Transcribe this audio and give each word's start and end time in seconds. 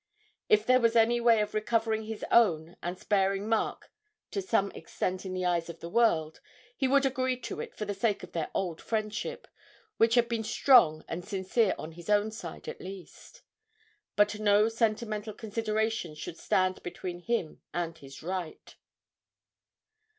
If 0.49 0.65
there 0.65 0.79
was 0.79 0.95
any 0.95 1.21
way 1.21 1.41
of 1.41 1.53
recovering 1.53 2.05
his 2.05 2.25
own 2.31 2.75
and 2.81 2.97
sparing 2.97 3.47
Mark 3.47 3.91
to 4.31 4.41
some 4.41 4.71
extent 4.71 5.27
in 5.27 5.33
the 5.35 5.45
eyes 5.45 5.69
of 5.69 5.79
the 5.79 5.91
world, 5.91 6.41
he 6.75 6.87
would 6.87 7.05
agree 7.05 7.39
to 7.41 7.59
it 7.59 7.75
for 7.75 7.85
the 7.85 7.93
sake 7.93 8.23
of 8.23 8.31
their 8.31 8.49
old 8.55 8.81
friendship, 8.81 9.47
which 9.97 10.15
had 10.15 10.27
been 10.27 10.43
strong 10.43 11.05
and 11.07 11.23
sincere 11.23 11.75
on 11.77 11.91
his 11.91 12.09
own 12.09 12.31
side 12.31 12.67
at 12.67 12.81
least; 12.81 13.43
but 14.15 14.39
no 14.39 14.69
sentimental 14.69 15.33
considerations 15.35 16.17
should 16.17 16.37
stand 16.39 16.81
between 16.81 17.19
him 17.19 17.61
and 17.71 17.99
his 17.99 18.23
right. 18.23 18.77